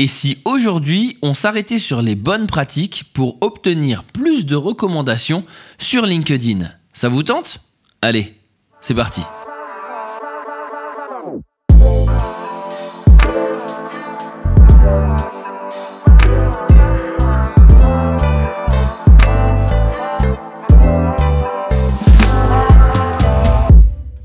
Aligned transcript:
Et 0.00 0.06
si 0.06 0.38
aujourd'hui 0.44 1.18
on 1.22 1.34
s'arrêtait 1.34 1.80
sur 1.80 2.02
les 2.02 2.14
bonnes 2.14 2.46
pratiques 2.46 3.10
pour 3.12 3.36
obtenir 3.40 4.04
plus 4.04 4.46
de 4.46 4.54
recommandations 4.54 5.44
sur 5.76 6.06
LinkedIn 6.06 6.70
Ça 6.92 7.08
vous 7.08 7.24
tente? 7.24 7.58
Allez, 8.00 8.32
c'est 8.80 8.94
parti. 8.94 9.22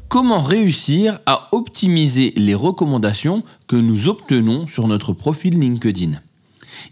Comment 0.07 0.43
réussir 0.43 1.19
à 1.25 1.49
optimiser 1.73 2.33
les 2.35 2.53
recommandations 2.53 3.41
que 3.65 3.75
nous 3.75 4.07
obtenons 4.07 4.67
sur 4.67 4.87
notre 4.87 5.11
profil 5.11 5.59
LinkedIn 5.59 6.21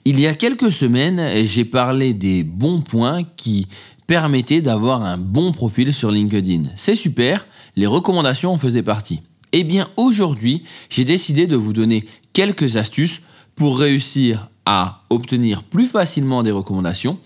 Il 0.06 0.20
y 0.20 0.26
a 0.26 0.34
quelques 0.34 0.72
semaines, 0.72 1.46
j'ai 1.46 1.66
parlé 1.66 2.16
des 2.16 2.44
bons 2.44 2.82
points 2.82 3.22
qui 3.38 3.68
permettaient 4.08 4.64
d'avoir 4.64 5.04
un 5.04 5.20
bon 5.20 5.52
profil 5.52 5.94
sur 5.94 6.10
LinkedIn. 6.10 6.64
C'est 6.76 6.96
super, 6.96 7.46
les 7.76 7.86
recommandations 7.86 8.54
en 8.54 8.58
faisaient 8.58 8.82
partie. 8.82 9.20
Eh 9.52 9.64
bien 9.64 9.88
aujourd'hui, 9.98 10.64
j'ai 10.90 11.06
décidé 11.06 11.46
de 11.46 11.56
vous 11.56 11.74
donner 11.74 12.08
quelques 12.34 12.76
astuces 12.76 13.22
pour 13.56 13.78
réussir 13.78 14.50
à 14.66 15.04
obtenir 15.12 15.62
plus 15.62 15.86
facilement 15.86 16.42
des 16.42 16.50
recommandations 16.50 17.20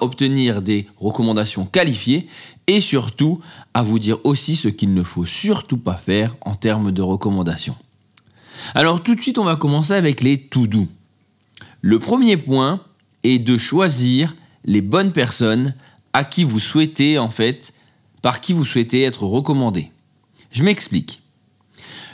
obtenir 0.00 0.62
des 0.62 0.86
recommandations 0.98 1.66
qualifiées 1.66 2.26
et 2.66 2.80
surtout 2.80 3.40
à 3.74 3.82
vous 3.82 3.98
dire 3.98 4.18
aussi 4.24 4.56
ce 4.56 4.68
qu'il 4.68 4.94
ne 4.94 5.02
faut 5.02 5.26
surtout 5.26 5.76
pas 5.76 5.96
faire 5.96 6.36
en 6.42 6.54
termes 6.54 6.92
de 6.92 7.02
recommandations. 7.02 7.76
Alors 8.74 9.02
tout 9.02 9.14
de 9.14 9.20
suite, 9.20 9.38
on 9.38 9.44
va 9.44 9.56
commencer 9.56 9.92
avec 9.92 10.22
les 10.22 10.38
tout 10.38 10.66
doux. 10.66 10.88
Le 11.82 11.98
premier 11.98 12.36
point 12.36 12.80
est 13.22 13.38
de 13.38 13.58
choisir 13.58 14.34
les 14.64 14.80
bonnes 14.80 15.12
personnes 15.12 15.74
à 16.12 16.24
qui 16.24 16.44
vous 16.44 16.60
souhaitez 16.60 17.18
en 17.18 17.28
fait, 17.28 17.74
par 18.22 18.40
qui 18.40 18.52
vous 18.52 18.64
souhaitez 18.64 19.02
être 19.02 19.24
recommandé. 19.24 19.90
Je 20.50 20.62
m'explique. 20.62 21.20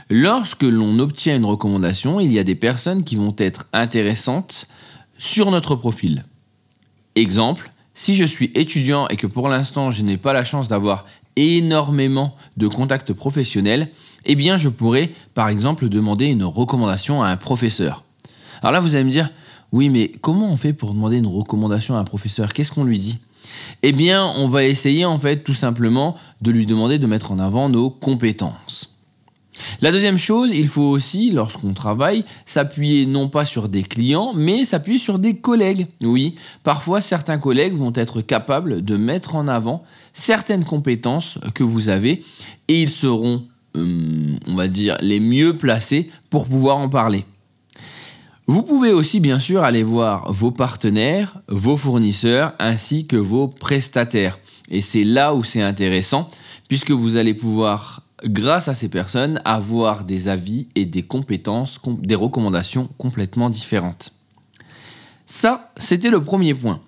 Lorsque 0.08 0.64
l'on 0.64 0.98
obtient 0.98 1.36
une 1.36 1.44
recommandation, 1.44 2.18
il 2.18 2.32
y 2.32 2.40
a 2.40 2.44
des 2.44 2.56
personnes 2.56 3.05
qui 3.05 3.14
vont 3.14 3.34
être 3.38 3.68
intéressantes 3.72 4.66
sur 5.18 5.52
notre 5.52 5.77
profil. 5.77 6.24
Exemple, 7.16 7.70
si 7.94 8.14
je 8.14 8.25
suis 8.25 8.50
étudiant 8.55 9.08
et 9.08 9.16
que 9.16 9.27
pour 9.27 9.48
l'instant 9.48 9.91
je 9.91 10.03
n'ai 10.03 10.16
pas 10.16 10.33
la 10.33 10.44
chance 10.44 10.69
d'avoir 10.69 11.06
énormément 11.36 12.36
de 12.56 12.69
contacts 12.69 13.12
professionnels, 13.12 13.91
eh 14.27 14.34
bien 14.34 14.58
je 14.58 14.69
pourrais 14.69 15.11
par 15.34 15.48
exemple 15.48 15.89
demander 15.89 16.27
une 16.27 16.44
recommandation 16.44 17.22
à 17.22 17.28
un 17.28 17.36
professeur. 17.36 18.05
Alors 18.62 18.72
là 18.72 18.80
vous 18.80 18.94
allez 18.94 19.05
me 19.05 19.11
dire, 19.11 19.30
oui 19.72 19.89
mais 19.89 20.12
comment 20.20 20.50
on 20.50 20.56
fait 20.56 20.72
pour 20.72 20.94
demander 20.94 21.19
une 21.19 21.27
recommandation 21.27 21.97
à 21.97 22.00
un 22.00 22.05
professeur? 22.05 22.52
Qu'est-ce 22.52 22.70
qu'on 22.70 22.84
lui 22.84 22.98
dit? 22.98 23.19
Eh 23.83 23.92
bien 23.92 24.24
on 24.36 24.48
va 24.48 24.64
essayer 24.64 25.05
en 25.05 25.19
fait 25.19 25.42
tout 25.42 25.55
simplement 25.55 26.17
de 26.41 26.50
lui 26.50 26.67
demander 26.67 26.98
de 26.98 27.06
mettre 27.06 27.33
en 27.33 27.39
avant 27.39 27.69
nos 27.69 27.91
compétences. 27.91 28.91
La 29.83 29.92
deuxième 29.92 30.19
chose, 30.19 30.50
il 30.53 30.69
faut 30.69 30.83
aussi, 30.83 31.31
lorsqu'on 31.31 31.73
travaille, 31.73 32.25
s'appuyer 32.45 33.06
non 33.06 33.31
pas 33.31 33.47
sur 33.47 33.70
des 33.70 33.83
clients, 33.83 34.34
mais 34.34 34.67
s'appuyer 34.67 34.98
sur 34.98 35.19
des 35.19 35.36
collègues. 35.36 35.86
Oui, 36.03 36.34
parfois 36.62 37.00
certains 37.00 37.39
collègues 37.39 37.75
vont 37.75 37.92
être 37.95 38.20
capables 38.20 38.84
de 38.84 38.97
mettre 38.97 39.36
en 39.36 39.48
avant 39.48 39.83
certaines 40.12 40.64
compétences 40.64 41.39
que 41.55 41.64
vous 41.64 41.89
avez 41.89 42.23
et 42.69 42.83
ils 42.83 42.91
seront, 42.91 43.47
hum, 43.75 44.39
on 44.48 44.55
va 44.55 44.69
dire, 44.69 44.98
les 45.01 45.19
mieux 45.19 45.56
placés 45.56 46.11
pour 46.28 46.47
pouvoir 46.47 46.77
en 46.77 46.91
parler. 46.91 47.25
Vous 48.47 48.62
pouvez 48.62 48.92
aussi 48.92 49.19
bien 49.19 49.39
sûr 49.39 49.62
aller 49.62 49.83
voir 49.83 50.31
vos 50.31 50.51
partenaires, 50.51 51.41
vos 51.48 51.78
fournisseurs 51.78 52.53
ainsi 52.58 53.06
que 53.06 53.17
vos 53.17 53.48
prestataires. 53.48 54.41
Et 54.70 54.83
c'est 54.83 55.05
là 55.05 55.34
où 55.34 55.42
c'est 55.42 55.62
intéressant 55.62 56.29
puisque 56.69 56.90
vous 56.90 57.17
allez 57.17 57.35
pouvoir 57.35 58.02
grâce 58.25 58.69
à 58.69 58.75
ces 58.75 58.89
personnes, 58.89 59.41
avoir 59.45 60.05
des 60.05 60.29
avis 60.29 60.69
et 60.75 60.85
des 60.85 61.03
compétences, 61.03 61.79
des 61.86 62.14
recommandations 62.14 62.89
complètement 62.98 63.51
différentes. 63.51 64.13
Ça, 65.27 65.70
c'était 65.77 66.11
le 66.11 66.23
premier 66.23 66.55
point. 66.55 66.81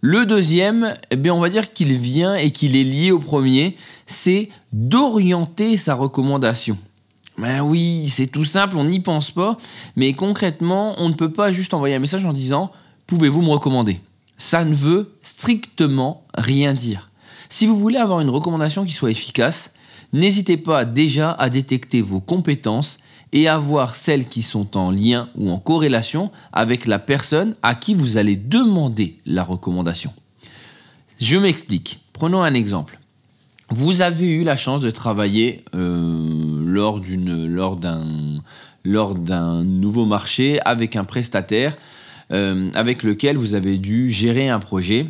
Le 0.00 0.26
deuxième, 0.26 0.96
eh 1.10 1.16
bien, 1.16 1.32
on 1.32 1.40
va 1.40 1.48
dire 1.48 1.72
qu'il 1.72 1.96
vient 1.96 2.34
et 2.34 2.50
qu'il 2.50 2.74
est 2.76 2.84
lié 2.84 3.12
au 3.12 3.18
premier, 3.18 3.76
c'est 4.06 4.48
d'orienter 4.72 5.76
sa 5.76 5.94
recommandation. 5.94 6.76
Ben 7.38 7.60
oui, 7.60 8.08
c'est 8.08 8.26
tout 8.26 8.44
simple, 8.44 8.76
on 8.76 8.84
n'y 8.84 9.00
pense 9.00 9.30
pas, 9.30 9.56
mais 9.96 10.12
concrètement, 10.12 10.94
on 10.98 11.08
ne 11.08 11.14
peut 11.14 11.32
pas 11.32 11.52
juste 11.52 11.72
envoyer 11.72 11.94
un 11.94 12.00
message 12.00 12.24
en 12.24 12.32
disant 12.32 12.72
Pouvez-vous 13.06 13.42
me 13.42 13.50
recommander? 13.50 14.00
Ça 14.38 14.64
ne 14.64 14.74
veut 14.74 15.14
strictement 15.22 16.24
rien 16.34 16.74
dire. 16.74 17.10
Si 17.48 17.66
vous 17.66 17.78
voulez 17.78 17.98
avoir 17.98 18.20
une 18.20 18.30
recommandation 18.30 18.84
qui 18.84 18.92
soit 18.92 19.10
efficace, 19.10 19.72
n'hésitez 20.12 20.56
pas 20.56 20.84
déjà 20.84 21.32
à 21.32 21.50
détecter 21.50 22.02
vos 22.02 22.20
compétences 22.20 22.98
et 23.32 23.48
à 23.48 23.58
voir 23.58 23.96
celles 23.96 24.26
qui 24.26 24.42
sont 24.42 24.76
en 24.76 24.90
lien 24.90 25.28
ou 25.36 25.50
en 25.50 25.58
corrélation 25.58 26.30
avec 26.52 26.86
la 26.86 26.98
personne 26.98 27.54
à 27.62 27.74
qui 27.74 27.94
vous 27.94 28.18
allez 28.18 28.36
demander 28.36 29.16
la 29.24 29.42
recommandation. 29.42 30.12
Je 31.20 31.36
m'explique. 31.36 32.00
Prenons 32.12 32.42
un 32.42 32.54
exemple. 32.54 32.98
Vous 33.70 34.02
avez 34.02 34.26
eu 34.26 34.44
la 34.44 34.56
chance 34.56 34.82
de 34.82 34.90
travailler 34.90 35.64
euh, 35.74 36.62
lors, 36.66 37.00
d'un 39.14 39.64
nouveau 39.64 40.04
marché 40.04 40.60
avec 40.64 40.94
un 40.96 41.04
prestataire 41.04 41.76
euh, 42.32 42.70
avec 42.74 43.02
lequel 43.02 43.36
vous 43.36 43.54
avez 43.54 43.78
dû 43.78 44.10
gérer 44.10 44.48
un 44.48 44.58
projet, 44.58 45.06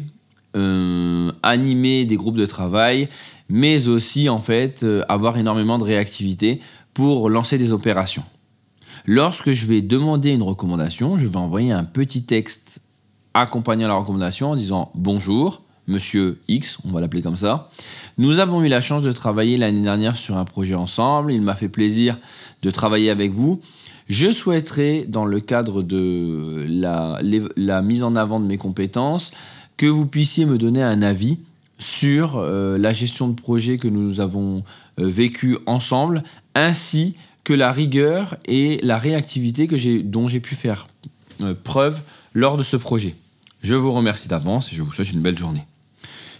euh, 0.56 1.32
animer 1.42 2.04
des 2.04 2.16
groupes 2.16 2.36
de 2.36 2.46
travail, 2.46 3.08
mais 3.52 3.86
aussi 3.86 4.30
en 4.30 4.38
fait 4.38 4.82
euh, 4.82 5.04
avoir 5.10 5.36
énormément 5.36 5.76
de 5.76 5.84
réactivité 5.84 6.60
pour 6.94 7.28
lancer 7.28 7.58
des 7.58 7.70
opérations. 7.70 8.24
Lorsque 9.04 9.52
je 9.52 9.66
vais 9.66 9.82
demander 9.82 10.30
une 10.30 10.42
recommandation, 10.42 11.18
je 11.18 11.26
vais 11.26 11.36
envoyer 11.36 11.70
un 11.70 11.84
petit 11.84 12.22
texte 12.22 12.80
accompagnant 13.34 13.88
la 13.88 13.94
recommandation 13.94 14.52
en 14.52 14.56
disant 14.56 14.90
bonjour, 14.94 15.62
monsieur 15.86 16.40
X, 16.48 16.78
on 16.84 16.92
va 16.92 17.02
l'appeler 17.02 17.20
comme 17.20 17.36
ça. 17.36 17.70
Nous 18.16 18.38
avons 18.38 18.64
eu 18.64 18.68
la 18.68 18.80
chance 18.80 19.02
de 19.02 19.12
travailler 19.12 19.58
l'année 19.58 19.82
dernière 19.82 20.16
sur 20.16 20.38
un 20.38 20.46
projet 20.46 20.74
ensemble. 20.74 21.30
Il 21.30 21.42
m'a 21.42 21.54
fait 21.54 21.68
plaisir 21.68 22.18
de 22.62 22.70
travailler 22.70 23.10
avec 23.10 23.32
vous. 23.32 23.60
Je 24.08 24.32
souhaiterais, 24.32 25.04
dans 25.06 25.26
le 25.26 25.40
cadre 25.40 25.82
de 25.82 26.64
la, 26.66 27.18
la 27.56 27.82
mise 27.82 28.02
en 28.02 28.16
avant 28.16 28.40
de 28.40 28.46
mes 28.46 28.58
compétences, 28.58 29.30
que 29.76 29.86
vous 29.86 30.06
puissiez 30.06 30.46
me 30.46 30.56
donner 30.56 30.82
un 30.82 31.02
avis 31.02 31.38
sur 31.82 32.36
euh, 32.36 32.78
la 32.78 32.92
gestion 32.92 33.28
de 33.28 33.34
projet 33.34 33.76
que 33.76 33.88
nous 33.88 34.20
avons 34.20 34.64
euh, 34.98 35.08
vécu 35.08 35.58
ensemble, 35.66 36.22
ainsi 36.54 37.16
que 37.44 37.52
la 37.52 37.72
rigueur 37.72 38.36
et 38.46 38.78
la 38.82 38.98
réactivité 38.98 39.66
dont 40.04 40.28
j'ai 40.28 40.40
pu 40.40 40.54
faire 40.54 40.86
euh, 41.40 41.54
preuve 41.62 42.00
lors 42.34 42.56
de 42.56 42.62
ce 42.62 42.76
projet. 42.76 43.16
Je 43.62 43.74
vous 43.74 43.92
remercie 43.92 44.28
d'avance 44.28 44.72
et 44.72 44.76
je 44.76 44.82
vous 44.82 44.92
souhaite 44.92 45.12
une 45.12 45.20
belle 45.20 45.38
journée. 45.38 45.66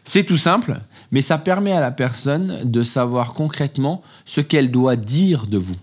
C'est 0.04 0.24
tout 0.24 0.36
simple, 0.36 0.80
mais 1.10 1.20
ça 1.20 1.38
permet 1.38 1.72
à 1.72 1.80
la 1.80 1.90
personne 1.90 2.70
de 2.70 2.82
savoir 2.82 3.34
concrètement 3.34 4.02
ce 4.24 4.40
qu'elle 4.40 4.70
doit 4.70 4.96
dire 4.96 5.46
de 5.46 5.58
vous. 5.58 5.76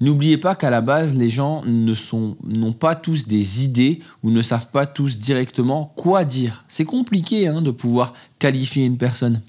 N'oubliez 0.00 0.38
pas 0.38 0.54
qu'à 0.54 0.70
la 0.70 0.80
base, 0.80 1.16
les 1.16 1.28
gens 1.28 1.64
n'ont 1.64 2.72
pas 2.72 2.94
tous 2.94 3.26
des 3.26 3.64
idées 3.64 4.00
ou 4.22 4.30
ne 4.30 4.42
savent 4.42 4.70
pas 4.70 4.86
tous 4.86 5.18
directement 5.18 5.92
quoi 5.96 6.24
dire. 6.24 6.64
C'est 6.68 6.84
compliqué 6.84 7.48
hein, 7.48 7.62
de 7.62 7.72
pouvoir 7.72 8.14
qualifier 8.38 8.84
une 8.84 8.96
personne. 8.96 9.42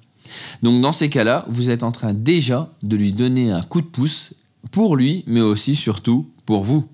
Donc 0.64 0.82
dans 0.82 0.92
ces 0.92 1.10
cas-là, 1.10 1.46
vous 1.50 1.70
êtes 1.70 1.84
en 1.84 1.92
train 1.92 2.14
déjà 2.14 2.72
de 2.82 2.96
lui 2.96 3.12
donner 3.12 3.52
un 3.52 3.62
coup 3.62 3.82
de 3.82 3.88
pouce 3.88 4.34
pour 4.72 4.96
lui, 4.96 5.24
mais 5.28 5.42
aussi 5.42 5.76
surtout 5.76 6.28
pour 6.46 6.64
vous. 6.64 6.88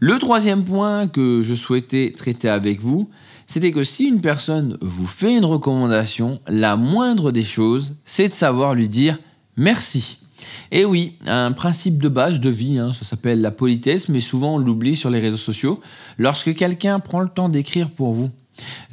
Le 0.00 0.18
troisième 0.18 0.64
point 0.64 1.08
que 1.08 1.42
je 1.42 1.54
souhaitais 1.54 2.12
traiter 2.16 2.48
avec 2.48 2.80
vous, 2.80 3.10
c'était 3.46 3.72
que 3.72 3.82
si 3.82 4.06
une 4.06 4.20
personne 4.20 4.76
vous 4.80 5.06
fait 5.06 5.36
une 5.36 5.44
recommandation, 5.44 6.40
la 6.46 6.76
moindre 6.76 7.32
des 7.32 7.44
choses, 7.44 7.96
c'est 8.04 8.28
de 8.28 8.34
savoir 8.34 8.74
lui 8.74 8.88
dire 8.88 9.18
merci. 9.56 10.18
Et 10.70 10.84
oui, 10.84 11.16
un 11.26 11.52
principe 11.52 12.02
de 12.02 12.08
base 12.08 12.40
de 12.40 12.50
vie, 12.50 12.78
hein, 12.78 12.92
ça 12.92 13.04
s'appelle 13.04 13.40
la 13.40 13.50
politesse, 13.50 14.08
mais 14.08 14.20
souvent 14.20 14.54
on 14.54 14.58
l'oublie 14.58 14.96
sur 14.96 15.10
les 15.10 15.18
réseaux 15.18 15.36
sociaux. 15.36 15.80
Lorsque 16.18 16.54
quelqu'un 16.54 17.00
prend 17.00 17.20
le 17.20 17.28
temps 17.28 17.48
d'écrire 17.48 17.90
pour 17.90 18.12
vous, 18.12 18.30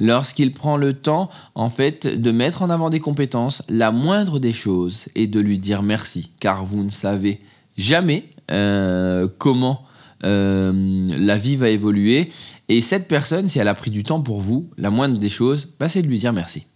lorsqu'il 0.00 0.52
prend 0.52 0.76
le 0.76 0.94
temps, 0.94 1.30
en 1.54 1.68
fait, 1.68 2.06
de 2.06 2.30
mettre 2.30 2.62
en 2.62 2.70
avant 2.70 2.90
des 2.90 3.00
compétences, 3.00 3.62
la 3.68 3.92
moindre 3.92 4.38
des 4.38 4.52
choses 4.52 5.06
est 5.14 5.26
de 5.26 5.40
lui 5.40 5.58
dire 5.58 5.82
merci, 5.82 6.30
car 6.40 6.64
vous 6.64 6.82
ne 6.82 6.90
savez 6.90 7.40
jamais 7.76 8.30
euh, 8.50 9.28
comment 9.38 9.84
euh, 10.24 10.72
la 11.18 11.36
vie 11.36 11.56
va 11.56 11.68
évoluer. 11.68 12.30
Et 12.68 12.80
cette 12.80 13.08
personne, 13.08 13.48
si 13.48 13.58
elle 13.58 13.68
a 13.68 13.74
pris 13.74 13.90
du 13.90 14.02
temps 14.02 14.20
pour 14.20 14.40
vous, 14.40 14.70
la 14.78 14.90
moindre 14.90 15.18
des 15.18 15.28
choses, 15.28 15.68
bah, 15.78 15.88
c'est 15.88 16.02
de 16.02 16.08
lui 16.08 16.18
dire 16.18 16.32
merci. 16.32 16.66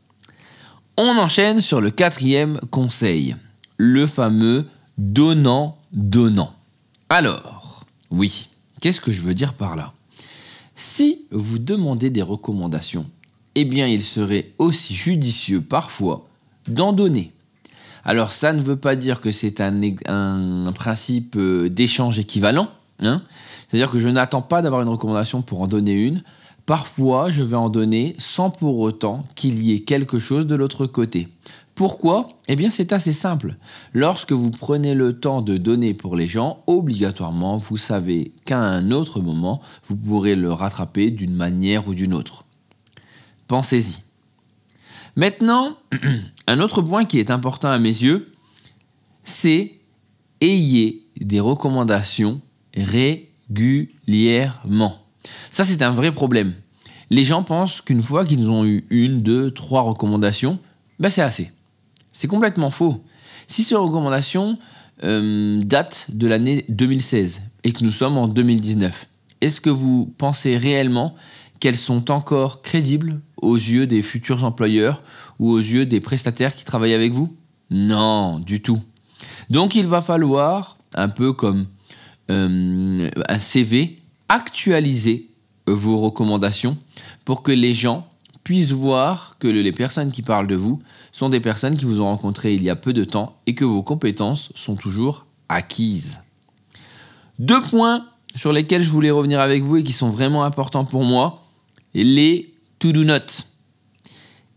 On 0.96 1.16
enchaîne 1.16 1.60
sur 1.60 1.80
le 1.80 1.90
quatrième 1.90 2.60
conseil, 2.70 3.36
le 3.82 4.06
fameux 4.06 4.66
donnant, 4.98 5.78
donnant. 5.92 6.52
Alors, 7.08 7.84
oui, 8.10 8.50
Qu'est-ce 8.80 9.00
que 9.00 9.12
je 9.12 9.20
veux 9.20 9.34
dire 9.34 9.52
par 9.52 9.76
là? 9.76 9.92
Si 10.74 11.26
vous 11.30 11.58
demandez 11.58 12.08
des 12.08 12.22
recommandations, 12.22 13.06
eh 13.54 13.66
bien 13.66 13.86
il 13.86 14.02
serait 14.02 14.52
aussi 14.56 14.94
judicieux 14.94 15.60
parfois 15.60 16.26
d'en 16.66 16.94
donner. 16.94 17.32
Alors 18.04 18.32
ça 18.32 18.54
ne 18.54 18.62
veut 18.62 18.76
pas 18.76 18.96
dire 18.96 19.20
que 19.20 19.30
c'est 19.30 19.60
un, 19.60 20.72
principe 20.74 21.36
euh, 21.36 21.68
d'échange 21.68 22.18
équivalent. 22.18 22.70
Hein. 23.02 23.22
C'est-à-dire 23.68 23.90
que 23.90 24.00
je 24.00 24.08
n'attends 24.08 24.40
pas 24.40 24.62
d'avoir 24.62 24.80
une 24.80 24.88
recommandation 24.88 25.42
pour 25.42 25.60
en 25.60 25.66
donner 25.66 25.92
une. 25.92 26.22
Parfois, 26.64 27.30
je 27.30 27.42
vais 27.42 27.56
en 27.56 27.68
donner 27.68 28.16
sans 28.18 28.48
pour 28.48 28.78
autant 28.78 29.24
qu'il 29.34 29.62
y 29.62 29.74
ait 29.74 29.80
quelque 29.80 30.18
chose 30.18 30.46
de 30.46 30.54
l'autre 30.54 30.86
côté. 30.86 31.28
Pourquoi? 31.80 32.28
Eh 32.46 32.56
bien, 32.56 32.68
c'est 32.68 32.92
assez 32.92 33.14
simple. 33.14 33.56
Lorsque 33.94 34.32
vous 34.32 34.50
prenez 34.50 34.94
le 34.94 35.18
temps 35.18 35.40
de 35.40 35.56
donner 35.56 35.94
pour 35.94 36.14
les 36.14 36.28
gens, 36.28 36.62
obligatoirement, 36.66 37.56
vous 37.56 37.78
savez 37.78 38.34
qu'à 38.44 38.60
un 38.60 38.90
autre 38.90 39.22
moment, 39.22 39.62
vous 39.88 39.96
pourrez 39.96 40.34
le 40.34 40.52
rattraper 40.52 41.10
d'une 41.10 41.32
manière 41.32 41.88
ou 41.88 41.94
d'une 41.94 42.12
autre. 42.12 42.44
Pensez-y. 43.48 44.02
Maintenant, 45.16 45.74
un 46.46 46.60
autre 46.60 46.82
point 46.82 47.06
qui 47.06 47.18
est 47.18 47.30
important 47.30 47.70
à 47.70 47.78
mes 47.78 47.88
yeux, 47.88 48.30
c'est 49.24 49.78
ayez 50.42 51.06
des 51.18 51.40
recommandations 51.40 52.42
régulièrement. 52.76 54.98
Ça, 55.50 55.64
c'est 55.64 55.80
un 55.80 55.94
vrai 55.94 56.12
problème. 56.12 56.52
Les 57.08 57.24
gens 57.24 57.42
pensent 57.42 57.80
qu'une 57.80 58.02
fois 58.02 58.26
qu'ils 58.26 58.50
ont 58.50 58.66
eu 58.66 58.84
une, 58.90 59.22
deux, 59.22 59.50
trois 59.50 59.80
recommandations, 59.80 60.58
ben 60.98 61.08
c'est 61.08 61.22
assez. 61.22 61.50
C'est 62.20 62.28
complètement 62.28 62.70
faux. 62.70 63.02
Si 63.46 63.62
ces 63.62 63.76
recommandations 63.76 64.58
euh, 65.04 65.58
datent 65.64 66.04
de 66.10 66.26
l'année 66.28 66.66
2016 66.68 67.40
et 67.64 67.72
que 67.72 67.82
nous 67.82 67.90
sommes 67.90 68.18
en 68.18 68.28
2019, 68.28 69.06
est-ce 69.40 69.62
que 69.62 69.70
vous 69.70 70.12
pensez 70.18 70.58
réellement 70.58 71.14
qu'elles 71.60 71.78
sont 71.78 72.10
encore 72.10 72.60
crédibles 72.60 73.22
aux 73.40 73.56
yeux 73.56 73.86
des 73.86 74.02
futurs 74.02 74.44
employeurs 74.44 75.02
ou 75.38 75.50
aux 75.50 75.60
yeux 75.60 75.86
des 75.86 76.00
prestataires 76.00 76.54
qui 76.54 76.66
travaillent 76.66 76.92
avec 76.92 77.14
vous? 77.14 77.34
Non, 77.70 78.38
du 78.38 78.60
tout. 78.60 78.82
Donc 79.48 79.74
il 79.74 79.86
va 79.86 80.02
falloir, 80.02 80.76
un 80.94 81.08
peu 81.08 81.32
comme 81.32 81.68
euh, 82.30 83.10
un 83.30 83.38
CV, 83.38 83.98
actualiser 84.28 85.30
vos 85.66 85.96
recommandations 85.96 86.76
pour 87.24 87.42
que 87.42 87.50
les 87.50 87.72
gens 87.72 88.09
puissent 88.50 88.72
voir 88.72 89.36
que 89.38 89.46
les 89.46 89.70
personnes 89.70 90.10
qui 90.10 90.22
parlent 90.22 90.48
de 90.48 90.56
vous 90.56 90.82
sont 91.12 91.28
des 91.28 91.38
personnes 91.38 91.76
qui 91.76 91.84
vous 91.84 92.00
ont 92.00 92.06
rencontré 92.06 92.52
il 92.52 92.64
y 92.64 92.68
a 92.68 92.74
peu 92.74 92.92
de 92.92 93.04
temps 93.04 93.38
et 93.46 93.54
que 93.54 93.64
vos 93.64 93.84
compétences 93.84 94.50
sont 94.56 94.74
toujours 94.74 95.24
acquises. 95.48 96.18
Deux 97.38 97.62
points 97.62 98.04
sur 98.34 98.52
lesquels 98.52 98.82
je 98.82 98.90
voulais 98.90 99.12
revenir 99.12 99.38
avec 99.38 99.62
vous 99.62 99.76
et 99.76 99.84
qui 99.84 99.92
sont 99.92 100.10
vraiment 100.10 100.42
importants 100.42 100.84
pour 100.84 101.04
moi, 101.04 101.44
les 101.94 102.52
to-do 102.80 103.04
notes. 103.04 103.46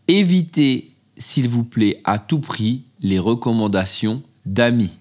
Évitez, 0.08 0.90
s'il 1.16 1.48
vous 1.48 1.64
plaît, 1.64 2.02
à 2.04 2.18
tout 2.18 2.40
prix 2.40 2.86
les 3.00 3.20
recommandations 3.20 4.24
d'amis. 4.48 4.98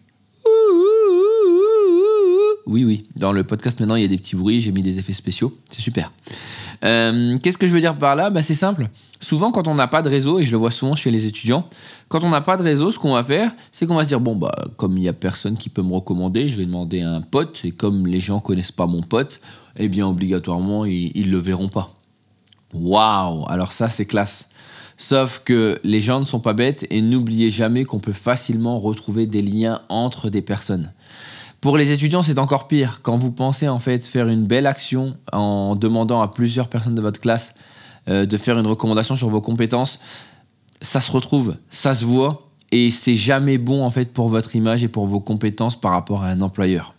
Oui, 2.66 2.84
oui, 2.84 3.04
dans 3.16 3.32
le 3.32 3.42
podcast 3.42 3.80
maintenant, 3.80 3.96
il 3.96 4.02
y 4.02 4.04
a 4.04 4.08
des 4.08 4.18
petits 4.18 4.36
bruits, 4.36 4.60
j'ai 4.60 4.70
mis 4.70 4.82
des 4.82 4.98
effets 4.98 5.14
spéciaux, 5.14 5.56
c'est 5.70 5.80
super. 5.80 6.12
Euh, 6.84 7.38
qu'est-ce 7.38 7.58
que 7.58 7.66
je 7.66 7.72
veux 7.72 7.80
dire 7.80 7.96
par 7.96 8.16
là? 8.16 8.30
Bah, 8.30 8.42
C'est 8.42 8.54
simple. 8.54 8.88
Souvent, 9.20 9.52
quand 9.52 9.68
on 9.68 9.74
n'a 9.74 9.86
pas 9.86 10.02
de 10.02 10.08
réseau, 10.08 10.40
et 10.40 10.44
je 10.44 10.50
le 10.50 10.58
vois 10.58 10.72
souvent 10.72 10.96
chez 10.96 11.10
les 11.10 11.26
étudiants, 11.26 11.68
quand 12.08 12.24
on 12.24 12.30
n'a 12.30 12.40
pas 12.40 12.56
de 12.56 12.62
réseau, 12.62 12.90
ce 12.90 12.98
qu'on 12.98 13.12
va 13.12 13.22
faire, 13.22 13.52
c'est 13.70 13.86
qu'on 13.86 13.94
va 13.94 14.02
se 14.02 14.08
dire 14.08 14.20
bon, 14.20 14.34
bah, 14.34 14.52
comme 14.76 14.96
il 14.98 15.02
n'y 15.02 15.08
a 15.08 15.12
personne 15.12 15.56
qui 15.56 15.68
peut 15.68 15.82
me 15.82 15.94
recommander, 15.94 16.48
je 16.48 16.58
vais 16.58 16.66
demander 16.66 17.02
à 17.02 17.10
un 17.10 17.20
pote, 17.20 17.60
et 17.64 17.70
comme 17.70 18.06
les 18.06 18.18
gens 18.18 18.40
connaissent 18.40 18.72
pas 18.72 18.86
mon 18.86 19.02
pote, 19.02 19.40
eh 19.76 19.88
bien, 19.88 20.08
obligatoirement, 20.08 20.84
ils 20.84 21.26
ne 21.26 21.30
le 21.30 21.38
verront 21.38 21.68
pas. 21.68 21.94
Waouh 22.74 23.46
Alors, 23.48 23.72
ça, 23.72 23.88
c'est 23.88 24.06
classe. 24.06 24.48
Sauf 24.96 25.42
que 25.44 25.80
les 25.84 26.00
gens 26.00 26.20
ne 26.20 26.24
sont 26.24 26.40
pas 26.40 26.52
bêtes 26.52 26.86
et 26.90 27.00
n'oubliez 27.00 27.50
jamais 27.50 27.84
qu'on 27.84 27.98
peut 27.98 28.12
facilement 28.12 28.78
retrouver 28.78 29.26
des 29.26 29.42
liens 29.42 29.80
entre 29.88 30.30
des 30.30 30.42
personnes. 30.42 30.92
Pour 31.62 31.78
les 31.78 31.92
étudiants, 31.92 32.24
c'est 32.24 32.40
encore 32.40 32.66
pire. 32.66 32.98
Quand 33.02 33.16
vous 33.16 33.30
pensez 33.30 33.68
en 33.68 33.78
fait 33.78 34.04
faire 34.04 34.26
une 34.26 34.48
belle 34.48 34.66
action 34.66 35.16
en 35.30 35.76
demandant 35.76 36.20
à 36.20 36.26
plusieurs 36.26 36.66
personnes 36.66 36.96
de 36.96 37.00
votre 37.00 37.20
classe 37.20 37.54
euh, 38.08 38.26
de 38.26 38.36
faire 38.36 38.58
une 38.58 38.66
recommandation 38.66 39.14
sur 39.14 39.28
vos 39.28 39.40
compétences, 39.40 40.00
ça 40.80 41.00
se 41.00 41.12
retrouve, 41.12 41.54
ça 41.70 41.94
se 41.94 42.04
voit 42.04 42.50
et 42.72 42.90
c'est 42.90 43.14
jamais 43.14 43.58
bon 43.58 43.84
en 43.84 43.90
fait 43.90 44.12
pour 44.12 44.28
votre 44.28 44.56
image 44.56 44.82
et 44.82 44.88
pour 44.88 45.06
vos 45.06 45.20
compétences 45.20 45.80
par 45.80 45.92
rapport 45.92 46.24
à 46.24 46.30
un 46.30 46.40
employeur. 46.40 46.94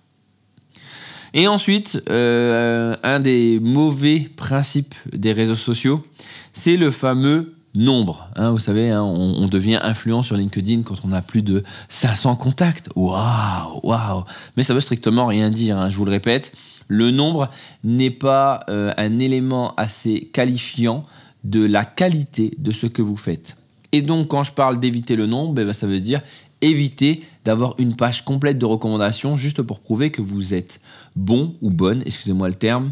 Et 1.33 1.49
ensuite, 1.49 2.01
euh, 2.09 2.95
un 3.03 3.19
des 3.19 3.59
mauvais 3.59 4.29
principes 4.37 4.95
des 5.11 5.33
réseaux 5.33 5.55
sociaux, 5.55 6.05
c'est 6.53 6.77
le 6.77 6.89
fameux 6.89 7.53
nombre. 7.75 8.29
Hein, 8.35 8.51
vous 8.51 8.59
savez, 8.59 8.89
hein, 8.89 9.03
on, 9.03 9.47
devient 9.47 9.79
influent 9.81 10.23
sur 10.23 10.35
LinkedIn 10.35 10.83
quand 10.83 10.95
on 11.03 11.11
a 11.11 11.21
plus 11.21 11.41
de 11.41 11.63
500 11.89 12.35
contacts. 12.35 12.89
Waouh, 12.95 13.79
waouh. 13.83 14.23
Mais 14.57 14.63
ça 14.63 14.73
veut 14.73 14.81
strictement 14.81 15.27
rien 15.27 15.49
dire, 15.49 15.77
hein, 15.77 15.89
je 15.89 15.95
vous 15.95 16.05
le 16.05 16.11
répète. 16.11 16.51
Le 16.87 17.11
nombre 17.11 17.49
n'est 17.83 18.11
pas 18.11 18.63
euh, 18.69 18.93
un 18.97 19.19
élément 19.19 19.73
assez 19.75 20.29
qualifiant 20.33 21.05
de 21.43 21.63
la 21.63 21.85
qualité 21.85 22.53
de 22.57 22.71
ce 22.71 22.87
que 22.87 23.01
vous 23.01 23.17
faites. 23.17 23.57
Et 23.91 24.01
donc, 24.01 24.27
quand 24.27 24.43
je 24.43 24.51
parle 24.51 24.79
d'éviter 24.79 25.15
le 25.15 25.25
nombre, 25.25 25.53
ben, 25.53 25.71
ça 25.73 25.87
veut 25.87 25.99
dire 25.99 26.21
éviter 26.61 27.21
d'avoir 27.45 27.75
une 27.77 27.95
page 27.95 28.23
complète 28.23 28.57
de 28.57 28.65
recommandations 28.65 29.35
juste 29.35 29.61
pour 29.61 29.79
prouver 29.79 30.11
que 30.11 30.21
vous 30.21 30.53
êtes 30.53 30.79
bon 31.15 31.55
ou 31.61 31.69
bonne, 31.69 32.01
excusez-moi 32.05 32.47
le 32.47 32.55
terme, 32.55 32.91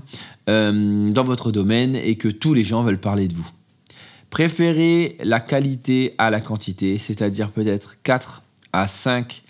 euh, 0.49 1.09
dans 1.11 1.23
votre 1.23 1.51
domaine 1.51 1.95
et 1.95 2.15
que 2.15 2.27
tous 2.27 2.53
les 2.53 2.63
gens 2.63 2.83
veulent 2.83 2.99
parler 2.99 3.27
de 3.27 3.33
vous. 3.33 3.49
Préférez 4.31 5.17
la 5.23 5.41
qualité 5.41 6.15
à 6.17 6.29
la 6.29 6.39
quantité, 6.39 6.97
c'est-à-dire 6.97 7.51
peut-être 7.51 8.01
4 8.01 8.41
à 8.71 8.87
5 8.87 9.43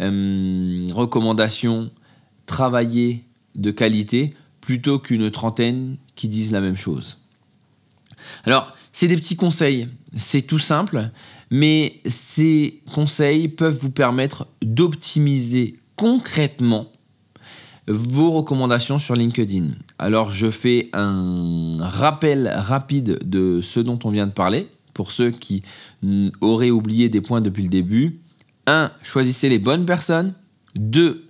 euh, 0.00 0.86
recommandations 0.92 1.90
travaillées 2.44 3.22
de 3.54 3.70
qualité 3.70 4.34
plutôt 4.60 4.98
qu'une 4.98 5.30
trentaine 5.30 5.96
qui 6.16 6.26
disent 6.26 6.50
la 6.50 6.60
même 6.60 6.76
chose. 6.76 7.18
Alors, 8.44 8.76
c'est 8.92 9.06
des 9.06 9.16
petits 9.16 9.36
conseils, 9.36 9.88
c'est 10.16 10.42
tout 10.42 10.58
simple, 10.58 11.10
mais 11.50 12.00
ces 12.04 12.82
conseils 12.92 13.46
peuvent 13.46 13.78
vous 13.80 13.90
permettre 13.90 14.48
d'optimiser 14.62 15.76
concrètement 15.94 16.90
vos 17.86 18.30
recommandations 18.30 18.98
sur 18.98 19.14
LinkedIn. 19.14 19.68
Alors 19.98 20.30
je 20.30 20.50
fais 20.50 20.88
un 20.92 21.78
rappel 21.80 22.50
rapide 22.54 23.20
de 23.24 23.60
ce 23.62 23.80
dont 23.80 23.98
on 24.04 24.10
vient 24.10 24.26
de 24.26 24.32
parler 24.32 24.68
pour 24.94 25.10
ceux 25.10 25.30
qui 25.30 25.62
auraient 26.40 26.70
oublié 26.70 27.08
des 27.08 27.20
points 27.20 27.40
depuis 27.40 27.62
le 27.62 27.68
début. 27.68 28.20
1. 28.66 28.90
Choisissez 29.02 29.48
les 29.48 29.58
bonnes 29.58 29.84
personnes. 29.84 30.34
2. 30.76 31.26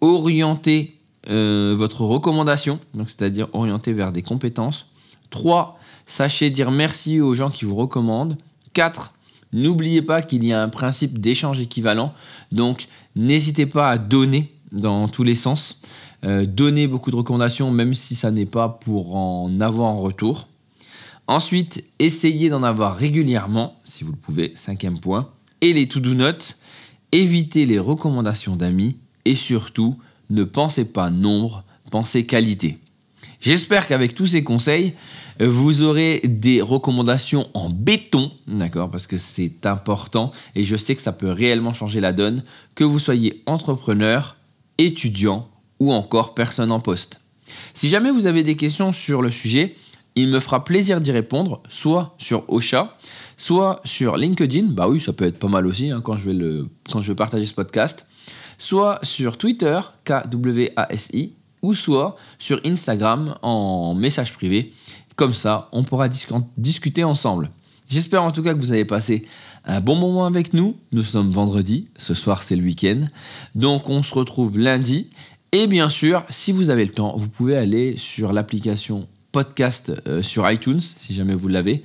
Orientez 0.00 0.98
euh, 1.30 1.74
votre 1.76 2.02
recommandation, 2.02 2.78
c'est-à-dire 3.06 3.48
orienter 3.54 3.92
vers 3.92 4.12
des 4.12 4.22
compétences. 4.22 4.86
3. 5.30 5.78
Sachez 6.06 6.50
dire 6.50 6.70
merci 6.70 7.20
aux 7.20 7.32
gens 7.34 7.50
qui 7.50 7.64
vous 7.64 7.76
recommandent. 7.76 8.36
4. 8.74 9.14
N'oubliez 9.54 10.02
pas 10.02 10.20
qu'il 10.20 10.44
y 10.44 10.52
a 10.52 10.60
un 10.60 10.68
principe 10.68 11.20
d'échange 11.20 11.60
équivalent, 11.60 12.12
donc 12.50 12.88
n'hésitez 13.14 13.66
pas 13.66 13.88
à 13.88 13.98
donner 13.98 14.52
dans 14.74 15.08
tous 15.08 15.24
les 15.24 15.34
sens. 15.34 15.80
Euh, 16.24 16.46
donner 16.46 16.86
beaucoup 16.86 17.10
de 17.10 17.16
recommandations, 17.16 17.70
même 17.70 17.94
si 17.94 18.16
ça 18.16 18.30
n'est 18.30 18.46
pas 18.46 18.68
pour 18.68 19.16
en 19.16 19.60
avoir 19.60 19.88
en 19.88 19.98
retour. 19.98 20.48
Ensuite, 21.26 21.84
essayez 21.98 22.50
d'en 22.50 22.62
avoir 22.62 22.96
régulièrement, 22.96 23.80
si 23.84 24.04
vous 24.04 24.12
le 24.12 24.18
pouvez, 24.18 24.52
cinquième 24.54 24.98
point. 24.98 25.30
Et 25.60 25.72
les 25.72 25.88
to-do 25.88 26.14
notes, 26.14 26.56
évitez 27.12 27.64
les 27.64 27.78
recommandations 27.78 28.56
d'amis 28.56 28.96
et 29.24 29.34
surtout, 29.34 29.96
ne 30.30 30.44
pensez 30.44 30.84
pas 30.84 31.10
nombre, 31.10 31.64
pensez 31.90 32.26
qualité. 32.26 32.78
J'espère 33.40 33.86
qu'avec 33.86 34.14
tous 34.14 34.26
ces 34.26 34.44
conseils, 34.44 34.94
vous 35.40 35.82
aurez 35.82 36.20
des 36.24 36.62
recommandations 36.62 37.46
en 37.54 37.68
béton, 37.68 38.30
d'accord, 38.46 38.90
parce 38.90 39.06
que 39.06 39.18
c'est 39.18 39.66
important 39.66 40.32
et 40.54 40.64
je 40.64 40.76
sais 40.76 40.94
que 40.94 41.02
ça 41.02 41.12
peut 41.12 41.30
réellement 41.30 41.74
changer 41.74 42.00
la 42.00 42.12
donne, 42.12 42.42
que 42.74 42.84
vous 42.84 42.98
soyez 42.98 43.42
entrepreneur, 43.46 44.36
étudiant 44.78 45.48
ou 45.80 45.92
encore 45.92 46.34
personne 46.34 46.72
en 46.72 46.80
poste. 46.80 47.20
Si 47.74 47.88
jamais 47.88 48.10
vous 48.10 48.26
avez 48.26 48.42
des 48.42 48.56
questions 48.56 48.92
sur 48.92 49.22
le 49.22 49.30
sujet, 49.30 49.74
il 50.16 50.28
me 50.28 50.38
fera 50.38 50.64
plaisir 50.64 51.00
d'y 51.00 51.12
répondre, 51.12 51.62
soit 51.68 52.14
sur 52.18 52.44
Ocha, 52.48 52.96
soit 53.36 53.80
sur 53.84 54.16
LinkedIn, 54.16 54.68
bah 54.68 54.88
oui, 54.88 55.00
ça 55.00 55.12
peut 55.12 55.24
être 55.24 55.38
pas 55.38 55.48
mal 55.48 55.66
aussi 55.66 55.90
hein, 55.90 56.00
quand, 56.00 56.16
je 56.16 56.26
vais 56.26 56.34
le, 56.34 56.68
quand 56.90 57.00
je 57.00 57.08
vais 57.08 57.16
partager 57.16 57.46
ce 57.46 57.54
podcast, 57.54 58.06
soit 58.58 59.00
sur 59.02 59.36
Twitter, 59.36 59.80
KWASI, 60.04 61.32
ou 61.62 61.74
soit 61.74 62.16
sur 62.38 62.60
Instagram 62.64 63.36
en 63.42 63.94
message 63.94 64.34
privé. 64.34 64.72
Comme 65.16 65.32
ça, 65.32 65.68
on 65.72 65.82
pourra 65.82 66.08
discuter 66.56 67.04
ensemble. 67.04 67.50
J'espère 67.88 68.22
en 68.22 68.32
tout 68.32 68.42
cas 68.42 68.54
que 68.54 68.60
vous 68.60 68.72
avez 68.72 68.84
passé 68.84 69.24
un 69.64 69.80
bon 69.80 69.96
moment 69.96 70.26
avec 70.26 70.52
nous. 70.54 70.76
Nous 70.92 71.02
sommes 71.02 71.30
vendredi, 71.30 71.88
ce 71.96 72.14
soir 72.14 72.42
c'est 72.42 72.56
le 72.56 72.62
week-end. 72.62 73.08
Donc 73.54 73.88
on 73.88 74.02
se 74.02 74.14
retrouve 74.14 74.58
lundi 74.58 75.08
Et 75.52 75.66
bien 75.66 75.88
sûr, 75.88 76.24
si 76.30 76.52
vous 76.52 76.70
avez 76.70 76.84
le 76.84 76.92
temps, 76.92 77.16
vous 77.16 77.28
pouvez 77.28 77.56
aller 77.56 77.96
sur 77.96 78.32
l'application 78.32 79.06
podcast 79.32 79.92
euh, 80.06 80.22
sur 80.22 80.48
iTunes, 80.48 80.80
si 80.80 81.12
jamais 81.12 81.34
vous 81.34 81.48
l'avez, 81.48 81.82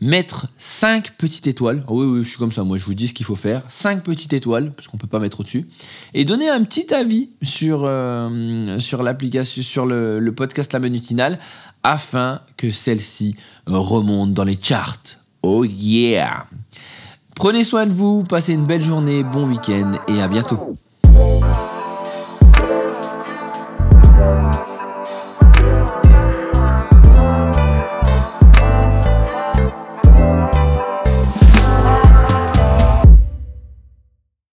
mettre 0.00 0.48
5 0.58 1.16
petites 1.16 1.46
étoiles. 1.46 1.84
Ah 1.86 1.92
oui, 1.92 2.04
oui, 2.04 2.24
je 2.24 2.30
suis 2.30 2.38
comme 2.38 2.52
ça, 2.52 2.64
moi 2.64 2.78
je 2.78 2.84
vous 2.84 2.94
dis 2.94 3.08
ce 3.08 3.14
qu'il 3.14 3.26
faut 3.26 3.36
faire. 3.36 3.62
5 3.68 4.02
petites 4.02 4.32
étoiles, 4.32 4.72
parce 4.72 4.88
qu'on 4.88 4.96
ne 4.96 5.00
peut 5.00 5.06
pas 5.06 5.20
mettre 5.20 5.40
au-dessus. 5.40 5.68
Et 6.14 6.24
donner 6.24 6.48
un 6.48 6.64
petit 6.64 6.92
avis 6.92 7.30
sur, 7.42 7.84
euh, 7.84 8.80
sur 8.80 9.02
l'application, 9.02 9.62
sur 9.62 9.86
le, 9.86 10.18
le, 10.18 10.34
podcast 10.34 10.72
La 10.72 10.80
Manutinale, 10.80 11.38
afin 11.82 12.40
que 12.56 12.70
celle-ci 12.72 13.36
remonte 13.66 14.34
dans 14.34 14.44
les 14.44 14.58
charts. 14.60 15.19
Oh 15.42 15.64
yeah 15.64 16.46
Prenez 17.34 17.64
soin 17.64 17.86
de 17.86 17.92
vous, 17.94 18.22
passez 18.24 18.52
une 18.52 18.66
belle 18.66 18.84
journée, 18.84 19.22
bon 19.22 19.48
week-end 19.48 19.92
et 20.08 20.20
à 20.20 20.28
bientôt. 20.28 20.76